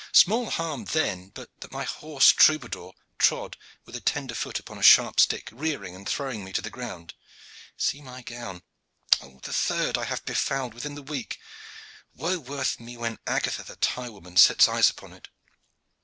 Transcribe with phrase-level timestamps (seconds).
[0.13, 3.55] Small harm then, but that my horse Troubadour trod
[3.85, 7.13] with a tender foot upon a sharp stick, rearing and throwing me to the ground.
[7.77, 8.63] See to my gown,
[9.21, 11.37] the third that I have befouled within the week.
[12.15, 15.27] Woe worth me when Agatha the tire woman sets eyes upon it!"